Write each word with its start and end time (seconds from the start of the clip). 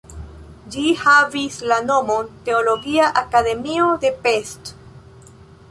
Ĝi 0.75 0.85
havis 1.01 1.57
la 1.73 1.77
nomon 1.91 2.33
"Teologia 2.49 3.11
Akademio 3.25 3.91
de 4.07 4.13
Pest". 4.27 4.75